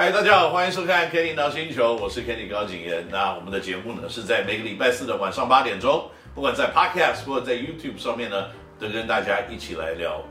[0.00, 3.06] 嗨，大家好，欢迎收看《Kenny 闹星球》，我是 Kenny 高景言。
[3.10, 8.46] 那我们的节目呢，是在每个礼拜四的晚上八点钟，不管在 Podcast 或者在 YouTube 上面呢，
[8.78, 10.24] 都跟大家一起来聊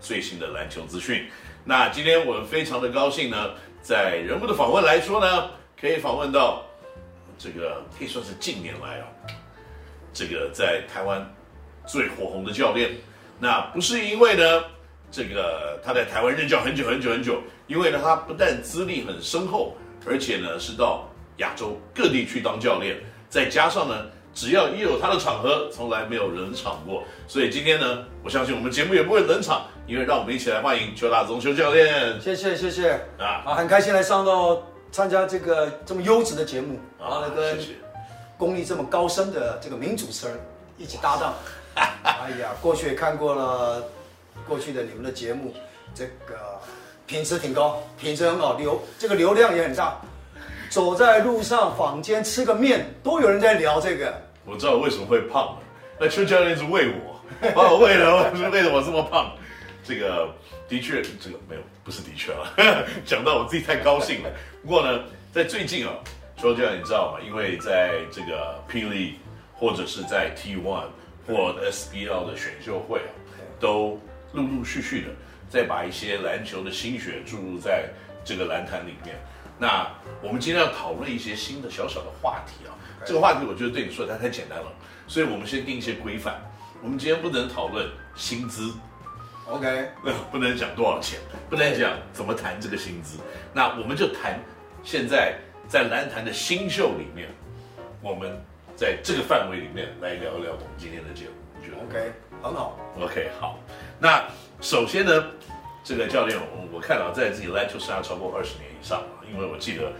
[0.00, 1.26] 最新的篮球资讯。
[1.64, 3.50] 那今天我们非常的高兴呢，
[3.82, 6.62] 在人物的访问来说呢，可以访问到
[7.36, 9.10] 这个可以说是近年来啊，
[10.12, 11.28] 这个在台湾
[11.84, 12.92] 最火红的教练。
[13.40, 14.62] 那不是因为呢，
[15.10, 19.74] 这个他在台湾任教很久很久很久，因为呢，他不但资历很深厚，
[20.06, 22.96] 而且呢是到亚洲各地去当教练，
[23.28, 27.02] 再加上呢，只要一有他的场合，从来没有冷场过。
[27.26, 32.20] 所以今天呢，我相信我们节目也不会冷场，因为让我们一起来欢迎邱大宗邱教练。
[32.20, 37.58] 谢谢谢谢啊啊，很开心来上到参加这个这么优质的节目，然后呢跟
[38.36, 40.38] 功力这么高深的这个名主持人
[40.76, 41.34] 一起搭档。
[41.76, 43.82] 哎呀，过去也看过了，
[44.46, 45.54] 过去的你们的节目，
[45.94, 46.60] 这个
[47.06, 50.00] 品质挺高，品质很好，流这个流量也很大。
[50.70, 54.14] 走在路上，坊间吃个面，都有人在聊这个。
[54.44, 55.58] 我知道为什么会胖了，
[55.98, 57.20] 那邱教练是为我，
[57.54, 59.32] 把我为了，为了我这么胖。
[59.84, 60.28] 这个
[60.68, 62.52] 的确，这个没有，不是的确啊，
[63.06, 64.30] 讲到我自己太高兴了。
[64.62, 65.94] 不过呢，在最近啊，
[66.36, 67.18] 邱教练你知道吗？
[67.26, 69.18] 因为在这个霹雳
[69.54, 70.82] 或者是在 T1。
[71.28, 73.10] 或 SBL 的选秀会啊，
[73.58, 74.00] 都
[74.36, 75.08] 陆陆续续的
[75.48, 77.88] 再把一些篮球的心血注入在
[78.24, 79.16] 这个篮坛里面。
[79.58, 79.90] 那
[80.22, 84.70] 我们今天要讨论一些新的小小的话题啊，这个话题我觉得对你说的太简单了，
[85.08, 86.40] 所以我们先定一些规范。
[86.82, 88.72] 我们今天不能讨论薪资
[89.48, 89.88] ，OK，
[90.30, 91.18] 不能讲多少钱，
[91.50, 93.18] 不能讲怎么谈这个薪资。
[93.52, 94.38] 那我们就谈
[94.84, 95.34] 现在
[95.66, 97.28] 在篮坛的新秀里面，
[98.00, 98.38] 我们。
[98.78, 102.78] 在这个范围里面来聊一聊我们今天的节目，你觉得？OK，很好。
[103.00, 103.58] OK，好。
[103.98, 104.24] 那
[104.60, 105.26] 首先呢，
[105.82, 109.92] 这个教练，我我看到在自己篮球生涯超过二十年以上了，因为我记得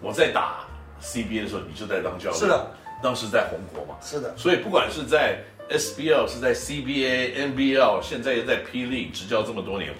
[0.00, 0.64] 我在打
[1.00, 2.40] CBA 的时候，你就在当教练。
[2.40, 2.70] 是的。
[3.02, 3.98] 当时在红国嘛。
[4.00, 4.36] 是的。
[4.36, 5.38] 所以不管是在
[5.70, 8.86] SBL，是在 CBA、NBL，现在又在 P.
[8.86, 9.94] League 执教这么多年，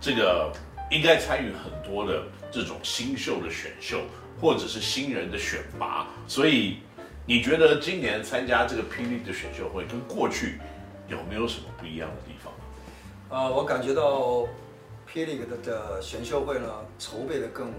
[0.00, 0.52] 这个
[0.90, 4.00] 应该参与很多的这种新秀的选秀，
[4.40, 6.78] 或者是新人的选拔，所以。
[7.28, 10.60] 你觉得今年参加这个霹雳的选秀会跟过去
[11.08, 12.25] 有没有什么不一样的？
[13.28, 14.46] 呃，我感觉到
[15.08, 17.72] 霹雳的的选秀会呢，筹备的更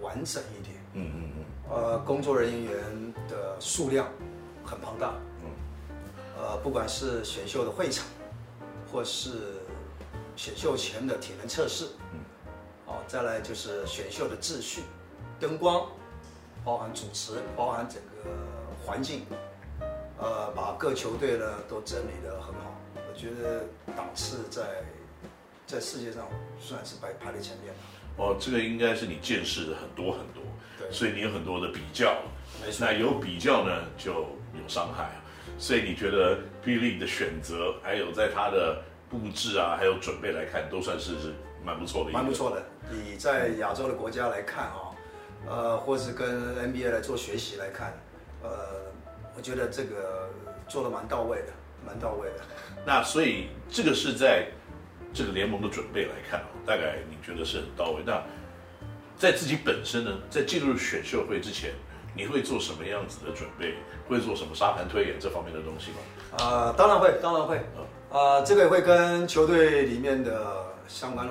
[0.00, 0.76] 完整一点。
[0.94, 1.44] 嗯嗯嗯。
[1.70, 2.74] 呃，工作人员
[3.28, 4.06] 的数量
[4.64, 5.14] 很庞大。
[5.42, 5.50] 嗯。
[6.38, 8.06] 呃，不管是选秀的会场，
[8.92, 9.60] 或是
[10.36, 11.86] 选秀前的体能测试。
[12.12, 12.20] 嗯。
[12.84, 14.82] 好，再来就是选秀的秩序、
[15.40, 15.86] 灯光，
[16.64, 18.30] 包含主持，包含整个。
[18.84, 19.26] 环境，
[20.16, 22.65] 呃，把各球队呢都整理得很好，我
[23.16, 23.64] 觉得
[23.96, 24.62] 档次在
[25.66, 26.28] 在世界上
[26.60, 27.72] 算是排排在前面。
[28.16, 30.42] 哦，这个应该是你见识的很多很多，
[30.78, 32.16] 对，所以你有很多的比较，
[32.64, 32.86] 没错。
[32.86, 35.10] 那有比较呢，就有伤害，
[35.58, 42.10] 所以你觉得霹雳的选择，还有在他的布置啊，还有准备来看，都算是是蛮不错的。
[42.10, 44.96] 蛮不错的，你在亚洲的国家来看啊，
[45.46, 47.92] 呃，或是跟 NBA 来做学习来看。
[48.42, 48.50] 呃，
[49.36, 50.30] 我觉得这个
[50.68, 51.52] 做的蛮到位的，
[51.84, 52.40] 蛮到位的。
[52.86, 54.46] 那所以这个是在
[55.12, 58.02] 这个联盟的准备来看啊，大概你觉得是很到位。
[58.06, 58.22] 那
[59.18, 61.72] 在自己本身呢，在进入选秀会之前，
[62.14, 63.74] 你会做什么样子的准备？
[64.08, 65.98] 会做什么沙盘推演这方面的东西吗？
[66.38, 67.56] 啊、呃，当然会，当然会。
[68.08, 71.28] 啊、呃，这个也会跟球队里面的相关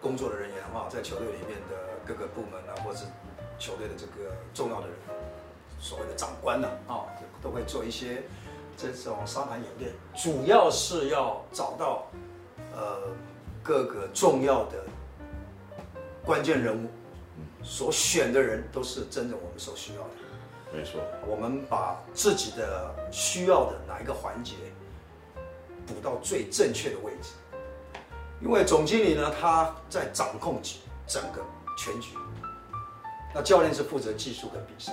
[0.00, 3.04] 工作的人员哈，在球队里面的各个部门啊，或者是
[3.58, 4.96] 球队的这个重要的人。
[5.78, 7.04] 所谓的长官呢，啊，
[7.42, 8.22] 都会做一些
[8.76, 12.06] 这种沙盘演练，主要是要找到
[12.74, 12.98] 呃
[13.62, 14.84] 各个重要的
[16.24, 16.88] 关键人物，
[17.62, 20.08] 所选的人都是真正我们所需要的。
[20.72, 24.54] 没错，我们把自己的需要的哪一个环节
[25.86, 27.30] 补到最正确的位置，
[28.42, 30.60] 因为总经理呢，他在掌控
[31.06, 31.40] 整个
[31.78, 32.16] 全局，
[33.34, 34.92] 那教练是负责技术跟比赛。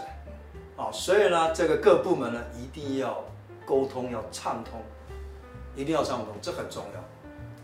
[0.78, 3.24] 啊，所以呢，这个各部门呢一定要
[3.66, 4.82] 沟通，要畅通，
[5.76, 7.04] 一定要畅通，这很重要。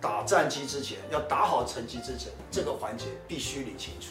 [0.01, 4.07] 打战机之前，要打好成绩之前，这个环节必须理清楚。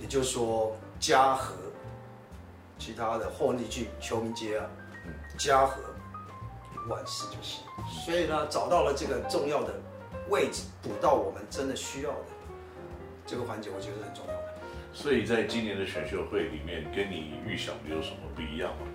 [0.00, 1.54] 也就是说，家和
[2.78, 4.66] 其他的后那句球迷街啊，
[5.38, 5.80] 家和
[6.88, 7.64] 万事就行。
[8.04, 9.72] 所以呢，找到了这个重要的
[10.28, 12.26] 位置，补到我们真的需要的
[13.26, 14.54] 这个环节，我觉得是很重要的。
[14.92, 18.86] 所以在今年的选秀会里面，跟你预想的有什么不一样吗？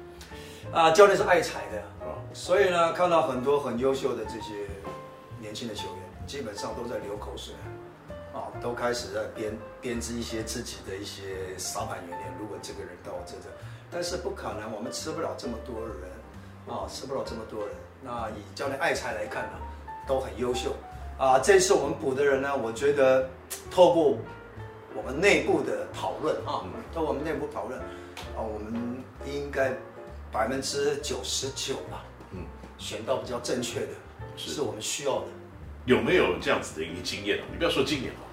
[0.72, 4.54] 啊，教练是爱才的啊，所以呢，看到很多很优秀的这些
[5.40, 7.54] 年轻的球员，基本上都在流口水，
[8.34, 12.34] 啊，都开始在编编织一些自己的一些沙盘演练。
[12.40, 13.50] 如果这个人到我这这，
[13.92, 16.10] 但是不可能，我们吃不了这么多人
[16.68, 17.76] 啊，吃不了这么多人。
[18.04, 19.60] 那以教练爱才来看呢，
[20.08, 20.74] 都很优秀
[21.18, 21.38] 啊。
[21.40, 23.28] 这次我们补的人呢，我觉得
[23.70, 24.18] 透过
[24.96, 29.74] 我们内部的讨论啊，透过我们内部讨论啊，我们应该
[30.32, 32.46] 百分之九十九吧，嗯，
[32.78, 33.90] 选到比较正确的，
[34.38, 35.26] 是，是我们需要的。
[35.86, 37.40] 有没有这样子的一个经验？
[37.52, 38.24] 你不要说今年啊，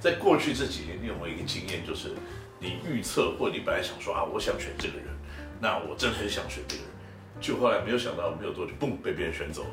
[0.00, 2.12] 在过去这几年，你有没有一个经验，就是
[2.58, 5.06] 你预测或你本来想说啊，我想选这个人，
[5.60, 6.90] 那我真的很想选这个人，
[7.40, 9.70] 就后来没有想到没有多久，嘣，被别人选走了。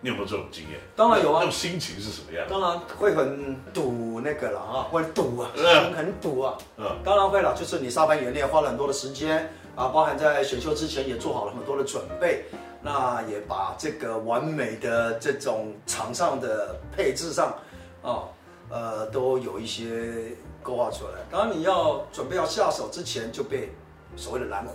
[0.00, 0.80] 你有没有这种经验？
[0.96, 1.38] 当然有啊。
[1.40, 2.46] 那种心情是什么样？
[2.48, 5.64] 当然会很堵那个了啊，会堵啊，心
[5.94, 6.58] 很堵啊。
[6.78, 12.46] 嗯，当然会了，就是你沙盘演练花了很多的时间啊，包含在选秀之前也做好了很多的准备。
[12.82, 17.54] 那也把这个完美的这种场上的配置上，
[18.02, 18.24] 啊，
[18.70, 21.20] 呃，都有一些勾画出来。
[21.30, 23.70] 当然你要准备要下手之前，就被
[24.16, 24.66] 所谓的蓝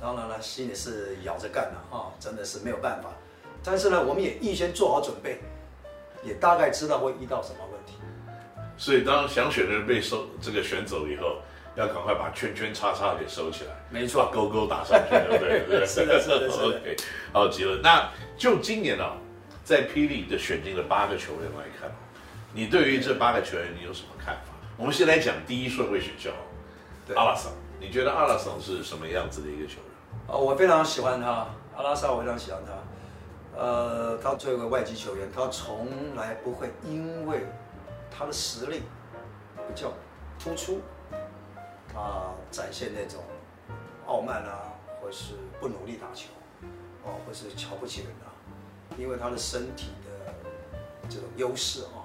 [0.00, 3.08] 当然了，心里是咬着干的啊，真的是没有办法。
[3.64, 5.40] 但是呢，我们也预先做好准备，
[6.22, 7.94] 也大概知道会遇到什么问题。
[8.76, 11.38] 所以，当想选的人被收这个选走以后。
[11.76, 15.64] 要赶快把圈圈叉叉给收起来，没错，勾勾打上去，对不对？
[15.66, 16.66] 对 是的，是的，是的。
[16.78, 16.96] OK，
[17.32, 17.80] 好极了。
[17.82, 18.08] 那
[18.38, 19.16] 就今年啊，
[19.64, 21.90] 在霹雳的选进了八个球员来看，
[22.52, 24.52] 你对于这八个球员你有什么看法？
[24.76, 26.30] 我们先来讲第一顺位选秀，
[27.08, 27.52] 对，阿拉桑。
[27.80, 30.28] 你觉得阿拉桑是什么样子的一个球员？
[30.28, 32.72] 哦，我非常喜欢他，阿拉桑，我非常喜欢他。
[33.56, 37.46] 呃，他作为一个外籍球员，他从来不会因为
[38.10, 38.82] 他的实力
[39.68, 39.92] 比较
[40.38, 40.80] 突出。
[41.94, 43.22] 啊，展现那种
[44.04, 46.26] 傲慢啊，或是不努力打球，
[47.04, 48.34] 哦，或是瞧不起人啊，
[48.98, 50.34] 因为他的身体的
[51.08, 52.02] 这种优势啊，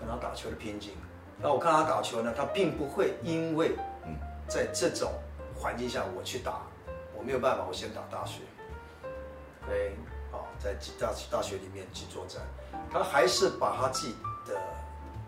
[0.00, 0.94] 跟他打球的瓶颈。
[1.38, 3.76] 那我看他打球呢，他并不会因为
[4.48, 5.12] 在这种
[5.54, 6.62] 环境下我去打，
[7.14, 8.40] 我没有办法，我先打大学，
[9.68, 10.05] 对，啊，
[10.62, 12.42] 在大大学里面去作战，
[12.90, 14.14] 他还是把他自己
[14.46, 14.54] 的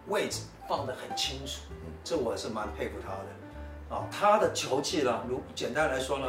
[0.06, 1.60] 位置放得很清楚，
[2.04, 3.96] 这我是蛮佩服他的。
[3.96, 6.26] 啊，他的球技呢，如简单来说呢，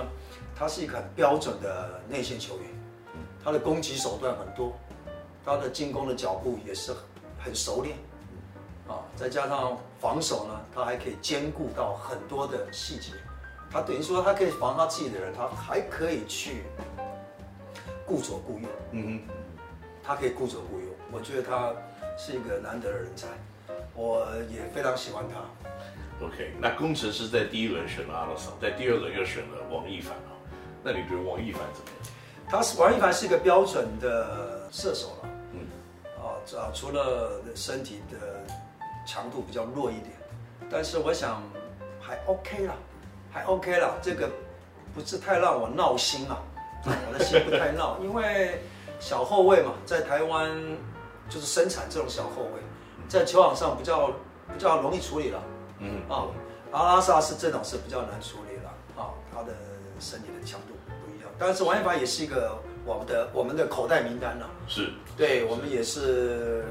[0.56, 2.70] 他是一个很标准的内线球员，
[3.44, 4.74] 他的攻击手段很多，
[5.44, 6.96] 他的进攻的脚步也是
[7.38, 7.98] 很熟练，
[8.88, 13.12] 啊，再加上防守呢，他还可以兼顾到很多的细节，
[13.70, 16.64] 他等于说他可以防他自己的人，他还可以去
[18.10, 19.34] 顾左顾右，嗯哼，
[20.04, 21.72] 他可以顾左顾右，我觉得他
[22.18, 23.28] 是一个难得的人才，
[23.94, 26.26] 我也非常喜欢他。
[26.26, 30.34] OK，那工程师在第一轮选了阿拉桑，在第二轮又选了王一凡啊。
[30.84, 32.12] 那你觉得王一凡怎么样？
[32.50, 35.68] 他是王一凡是一个标准的射手了，嗯，
[36.18, 38.44] 啊，啊，除了身体的
[39.06, 40.12] 强度比较弱一点，
[40.68, 41.44] 但是我想
[42.02, 42.74] 还 OK 了，
[43.32, 44.28] 还 OK 了，这个
[44.96, 46.44] 不是太让我闹心了，
[46.86, 48.62] 我的心不太闹，因为
[49.00, 50.50] 小后卫嘛，在台湾
[51.30, 52.62] 就是生产这种小后卫，
[53.08, 54.08] 在球场上比较
[54.54, 55.44] 比较容易处理了。
[55.80, 56.28] 嗯啊，
[56.72, 59.54] 阿拉萨是这种是比较难处理了啊，他的
[60.00, 61.30] 身体的强度不一样。
[61.38, 66.66] 但是王一凡也是一个我们的我们的口袋名单了，是对，我们也是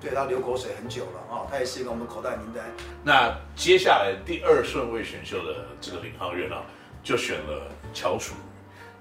[0.00, 2.64] 对他流口水很久了啊，他也是一个我们口袋名单。
[3.02, 6.62] 那接下来第二顺位选秀的这个领航员啊，
[7.02, 8.53] 就选了乔楚瑜。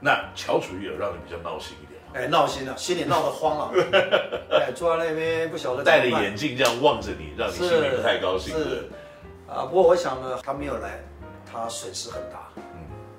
[0.03, 2.09] 那乔楚玉有让你比较闹心一点吗？
[2.13, 3.71] 哎，闹心了，心里闹得慌了。
[4.51, 8.53] 哎，坐在那边不晓得戴着眼镜这样望着你，让你心里不太高兴。
[8.53, 8.89] 是。
[9.47, 10.99] 啊，不过我想呢，他没有来，
[11.49, 12.49] 他损失很大。
[12.57, 12.63] 嗯，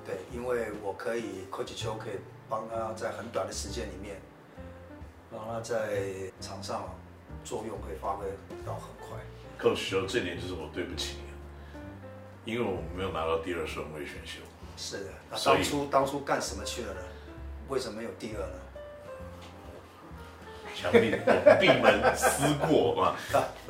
[0.04, 4.20] 对，因为我可以，Coach 邱可以帮他在很短的时间里面，
[5.32, 6.02] 让他在
[6.38, 6.94] 场上
[7.44, 8.26] 作用可以发挥
[8.66, 9.16] 到很快。
[9.58, 11.16] Coach 邱，这点就是我对不起
[12.44, 14.40] 你，因为我们没有拿到第二顺位选秀。
[14.76, 17.00] 是的，那当初当初干什么去了呢？
[17.68, 18.58] 为什么没有第二呢？
[20.76, 21.16] 强力
[21.60, 23.14] 闭门思过嘛，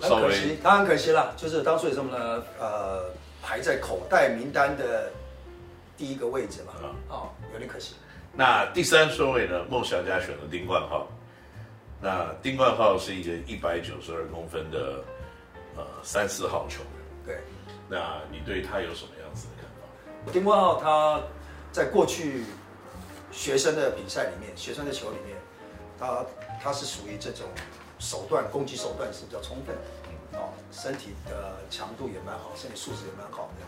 [0.00, 2.42] 很可惜，他很可惜了，就是当初有什么呢？
[2.58, 3.04] 呃，
[3.42, 5.12] 排在口袋名单的
[5.99, 7.94] 第一个位置嘛，啊、嗯哦，有点可惜。
[8.32, 9.62] 那第三顺位呢？
[9.68, 11.06] 梦想家选了丁冠浩，
[12.00, 15.04] 那丁冠浩是一个一百九十二公分的
[15.76, 16.88] 呃三四号球员，
[17.26, 17.38] 对，
[17.87, 19.23] 那你对他有什么样？
[20.32, 21.20] 丁冠浩他
[21.72, 22.44] 在过去
[23.30, 25.36] 学生的比赛里面，学生的球里面，
[25.98, 26.24] 他。
[26.62, 27.44] 他是属于这种
[27.98, 29.76] 手段攻击手段是比较充分
[30.32, 33.66] 哦，身体的强度也蛮好，身体素质也蛮好的。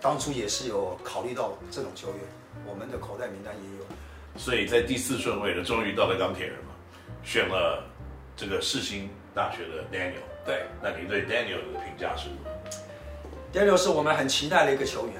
[0.00, 2.18] 当初也是有考虑到这种球员，
[2.66, 3.84] 我们的口袋名单也有。
[4.36, 6.74] 所以在第四顺位呢，终于到了钢铁人嘛，
[7.22, 7.84] 选了
[8.36, 10.24] 这个世新大学的 Daniel。
[10.44, 12.80] 对，那你对 Daniel 的评价是什么
[13.54, 15.14] ？Daniel 是我们很期待的一个球员，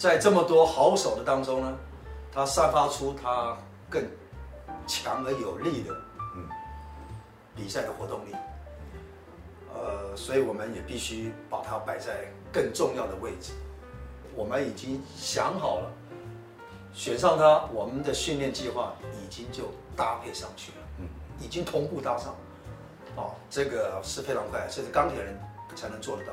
[0.00, 1.78] 在这么多好手的当中呢，
[2.32, 3.54] 他散发出他
[3.90, 4.02] 更
[4.86, 5.94] 强而有力的
[6.34, 6.48] 嗯
[7.54, 8.34] 比赛的活动力。
[9.74, 13.52] 呃，所以我们也必须把它摆在更重要的位置。
[14.34, 15.92] 我们已经想好了，
[16.94, 19.64] 选上他，我们的训练计划已经就
[19.94, 22.34] 搭配上去了，嗯，已经同步搭上。
[23.16, 25.38] 哦，这个是非常快，这是钢铁人
[25.76, 26.32] 才能做得到。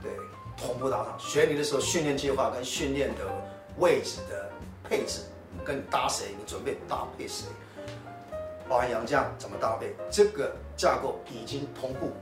[0.00, 0.12] 对，
[0.60, 1.16] 同步搭上。
[1.18, 3.24] 学你的时候，训练计划跟训练的
[3.78, 4.50] 位置的
[4.88, 5.20] 配置，
[5.64, 7.46] 跟搭谁，你准备搭配谁，
[8.68, 12.12] 包含洋将怎么搭配，这个架构已经同步。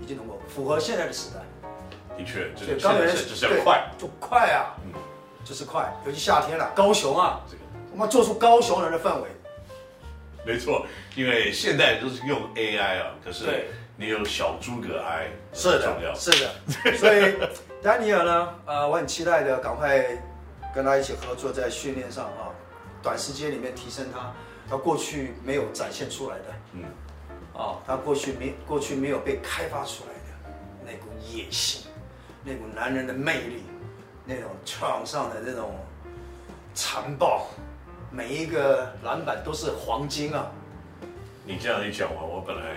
[0.00, 1.40] 已经同步符合现在的时代，
[2.16, 4.92] 的确，这个钢铁人就是要快，就快啊，嗯，
[5.44, 9.28] 就是快，尤其夏天了，高雄啊，这个我们做出高雄人的氛围，
[10.46, 13.66] 没错，因为现在都是用 AI 啊，可是
[14.00, 16.52] 你有小诸葛 I 是的，是的，
[16.96, 17.34] 所以
[17.82, 20.04] 丹尼尔呢，呃，我很期待的，赶快
[20.72, 22.54] 跟他一起合作，在训练上啊，
[23.02, 24.32] 短时间里面提升他，
[24.70, 26.84] 他过去没有展现出来的，嗯。
[27.54, 31.90] 哦，他过去没过去没有被开发出来的那股野性，
[32.44, 33.64] 那股男人的魅力，
[34.24, 35.74] 那种场上的那种
[36.72, 37.48] 残暴，
[38.12, 40.48] 每一个篮板都是黄金啊！
[41.44, 42.76] 你这样一讲完，我本来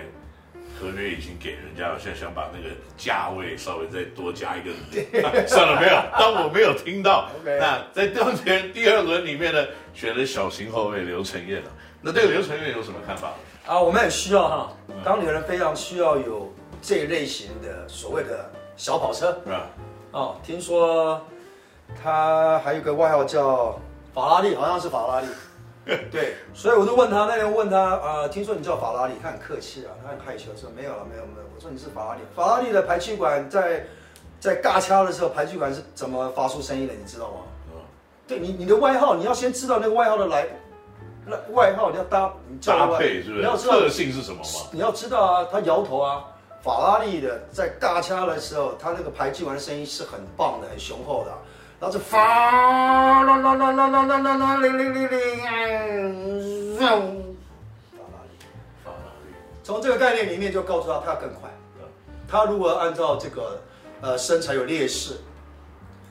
[0.81, 4.71] 合约已经给人家，我现在想把那个价位稍微再多加一个，
[5.47, 7.29] 算了，没有，当我没有听到。
[7.45, 11.69] 那在当前第二轮里面呢，选了小型后卫刘承彦了。
[12.01, 13.33] 那对刘承彦有什么看法？
[13.67, 14.73] 啊，我们很需要哈，
[15.05, 19.67] 钢铁人非常需要有这一类型的所谓的小跑车，是吧？
[20.11, 21.21] 哦，听说
[22.01, 23.79] 他还有个外号叫
[24.15, 25.27] 法拉利，好像是法拉利。
[26.11, 31.47] 对，所以我就问他，那天问他啊、呃，听说你叫法拉利，他很客气啊，他很害羞说没有了，没有没有。
[31.55, 33.85] 我说你是法拉利，法拉利的排气管在
[34.39, 36.93] 在尬掐的时候，排气管是怎么发出声音的？
[36.93, 37.38] 你知道吗？
[37.73, 37.81] 嗯，
[38.27, 40.47] 对你你的外号，你要先知道那个外号的来。
[41.23, 43.41] 那外号你要搭，你搭配是不是？
[43.41, 44.69] 你要知道特性是什么吗？
[44.71, 46.25] 你要知道啊，他摇头啊，
[46.63, 51.31] 法拉利的在尬掐的时候，他那个排气管的声音是很棒的，很雄厚的，
[51.81, 55.17] 然后是发啦啦啦啦啦啦啦啦铃铃铃铃，
[56.77, 58.38] 法拉利，
[58.85, 59.33] 法拉利，
[59.63, 61.50] 从这个概念里面就告诉他，他要更快。
[62.27, 63.59] 他如果按照这个
[64.00, 65.15] 呃身材有劣势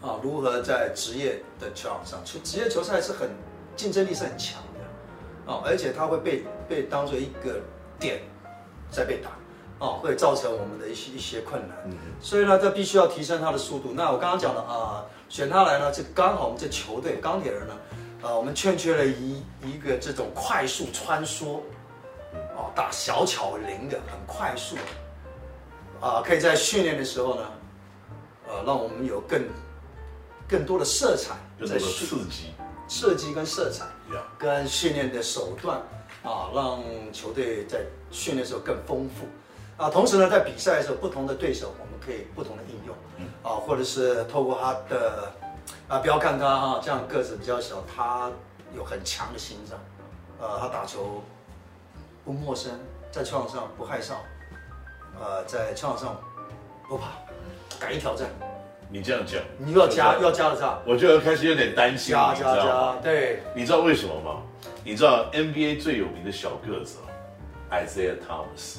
[0.02, 3.30] 啊，如何在职业的球场上，球职业球赛是很
[3.76, 4.60] 竞争力是很强。
[4.74, 7.60] 的，啊，而且他会被被当做一个
[7.96, 8.20] 点
[8.90, 9.30] 在被打，
[9.80, 11.76] 哦，会造成我们的一些一些困难。
[11.86, 13.92] 嗯，所以呢，这必须要提升他的速度。
[13.92, 17.74] 那我刚刚讲了啊、呃，选他来呢，这刚好我们这球队钢铁人呢，
[18.22, 21.60] 啊、呃，我们欠缺了一一个这种快速穿梭，
[22.56, 24.76] 哦，打小巧灵的，很快速，
[26.00, 27.42] 啊、呃，可以在训练的时候呢，
[28.48, 29.42] 呃，让我们有更
[30.48, 32.52] 更多的色彩，更多的刺激。
[32.86, 33.84] 设计跟色彩，
[34.36, 35.78] 跟训练的手段
[36.24, 36.82] 啊，让
[37.12, 39.28] 球队在训练的时候更丰富
[39.80, 39.90] 啊。
[39.90, 42.94] 同时呢，在比赛的时候，不同的对手我们可以不同的应用，
[43.42, 45.32] 啊，或者是透过他的
[45.88, 48.30] 啊，不要看他哈，这样个子比较小，他
[48.76, 49.78] 有很强的心脏，
[50.40, 51.22] 呃，他打球
[52.24, 52.72] 不陌生，
[53.10, 54.12] 在球场上不害臊，
[55.18, 56.20] 呃，在球场上
[56.88, 57.06] 不怕，
[57.80, 58.28] 敢于挑战。
[58.92, 60.82] 你这样讲，你又要加又要加了是吧？
[60.84, 64.42] 我就要开始有点担心，加加加，对，你知道为什么吗？
[64.82, 66.96] 你知道 NBA 最有名的小个子
[67.70, 68.78] ，Isaiah Thomas，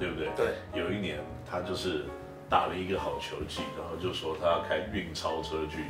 [0.00, 0.28] 对不对？
[0.34, 2.06] 对，有一年他就是
[2.48, 5.84] 打了一个好球季，然后就说他要开运钞车去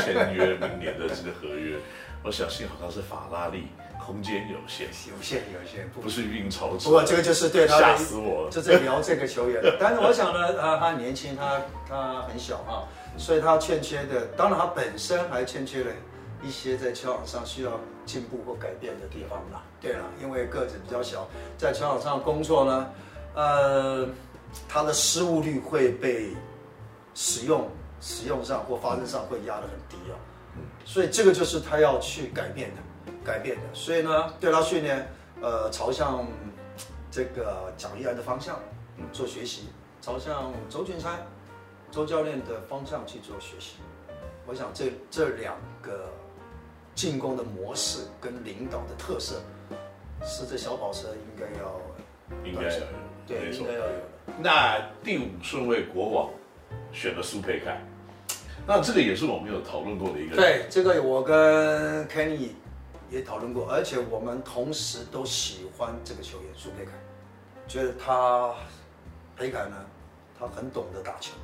[0.00, 1.76] 签约明年的这个合约。
[2.24, 3.66] 我想幸好他是法拉利。
[4.04, 6.86] 空间有限，有限，有限，不，不是运钞车。
[6.86, 9.62] 不过这个就是对他吓死我了，就在聊这个球员。
[9.78, 12.82] 但是我想呢，他他年轻，他他很小啊，
[13.16, 15.92] 所以他欠缺的，当然他本身还欠缺了
[16.42, 19.62] 一些在球场上需要进步或改变的地方啦。
[19.80, 22.90] 对了，因为个子比较小，在球场上工作呢，
[23.34, 24.08] 呃，
[24.68, 26.30] 他的失误率会被
[27.14, 27.68] 使用
[28.00, 30.14] 使用上或发生上会压得很低啊。
[30.84, 32.82] 所以这个就是他要去改变的。
[33.24, 35.08] 改变的，所以呢，对他训练，
[35.40, 36.26] 呃，朝向
[37.08, 38.58] 这个蒋丽安的方向
[39.12, 39.68] 做学习，
[40.00, 41.24] 朝向周俊山
[41.92, 43.76] 周教练的方向去做学习。
[44.44, 46.10] 我想这这两个
[46.96, 49.40] 进攻的模式跟领导的特色，
[50.24, 51.80] 是这小跑车应该要
[52.44, 52.86] 应该要，
[53.26, 54.02] 对，没错，应该要有的。
[54.40, 56.30] 那第五顺位国王
[56.92, 57.80] 选了苏佩凯，
[58.66, 60.36] 那这个也是我们有讨论过的一个。
[60.36, 62.50] 对，这个我跟 Kenny。
[63.10, 66.92] 也讨论过，而且我们同时都喜欢这个球员苏佩凯，
[67.68, 68.54] 觉得他
[69.36, 69.76] 佩凯呢，
[70.38, 71.34] 他很懂得打球，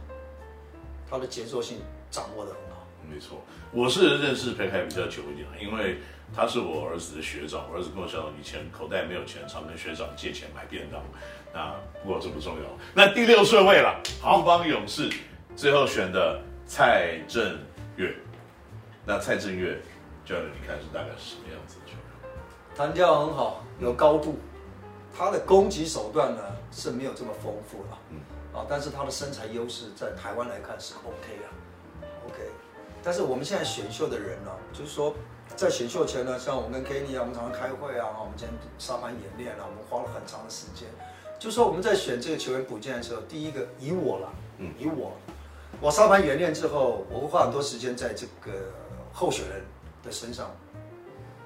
[1.10, 1.76] 他的节奏性
[2.10, 2.86] 掌握得很好。
[3.06, 5.98] 没错，我是认识佩凯比较久一点，因为
[6.34, 11.02] 他是我儿子的学长，我儿子跟我讲，以前口袋没有钱，常跟学长借钱买便当。
[11.52, 12.64] 那不过这不重要。
[12.94, 15.10] 那第六顺位了，富邦勇士
[15.56, 17.58] 最后选的蔡正
[17.96, 18.14] 月。
[19.04, 19.80] 那蔡正月，
[20.24, 22.30] 教练你看是大概是什么样子的球员？
[22.76, 24.38] 弹跳很好，有高度，
[25.16, 28.20] 他的攻击手段呢是没有这么丰富了，嗯
[28.52, 31.48] 啊，但是他的身材优势在台湾来看是 OK 啊
[32.26, 32.36] ，OK。
[33.02, 35.14] 但是我们现在选秀的人呢，就是说
[35.56, 40.88] 在选秀前呢，像我跟 Kenny 啊，我们常常开会啊，我们今天沙盘演练啊，我们花了很长的时间。
[41.38, 45.12] 就是说我们在选这个球员补进来的时候，第一个以我了，嗯，以我，
[45.80, 48.52] 我沙盘演练之后，我会花很多时间在这个。
[49.10, 49.64] 候选人
[50.04, 50.48] 的身上，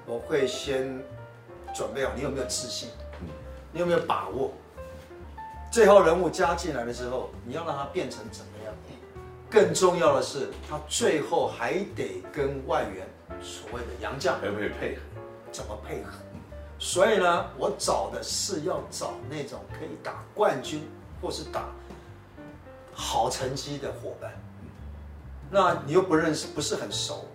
[0.05, 1.01] 我会先
[1.73, 2.89] 准备好，你有没有自信？
[3.21, 3.27] 嗯
[3.71, 4.51] 你有没有把握？
[5.71, 8.52] 最后人物加进来的时候，你要让他变成怎么样？
[9.53, 13.07] 更重要的是，他最后还得跟外援
[13.39, 15.01] 所谓的洋将配配合？
[15.51, 16.11] 怎么配合？
[16.79, 20.81] 所以呢，我找的是要找那种可以打冠军
[21.21, 21.69] 或是打
[22.93, 24.33] 好成绩的伙伴。
[25.51, 27.27] 那你又不认识，不是很熟。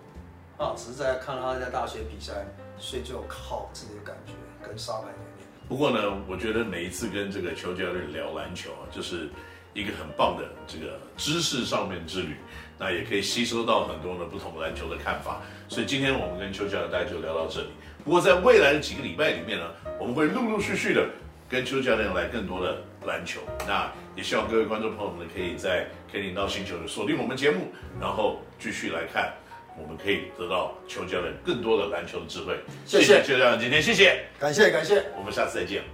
[0.57, 2.45] 啊，只是在看他在大学比赛，
[2.79, 4.33] 所以就靠自己的感觉
[4.67, 5.47] 跟沙盘演练。
[5.69, 9.31] 不过呢，我觉得每一次跟这个邱教练聊篮球啊，就是
[9.75, 12.37] 一个很棒的这个知识上面之旅，
[12.79, 15.41] 那也可以吸收到很多的不同篮球的看法。
[15.69, 17.69] 所以今天我们跟邱教练大家就聊到这里。
[18.05, 19.67] 不过在未来的几个礼拜里面呢，
[19.99, 21.07] 我们会陆陆续续的
[21.49, 23.41] 跟邱教练来更多的篮球。
[23.67, 29.33] 那也希望各位观众朋友们可以在 Kenny NOW 星球锁定我们节目，然后继续来看。
[29.81, 32.59] 我们可以得到邱教练更多的篮球的智慧。
[32.85, 35.85] 谢谢邱教练，今天谢谢，感谢感谢，我们下次再见，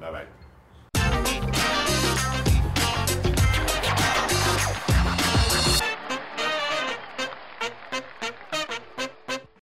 [0.00, 0.41] 拜拜。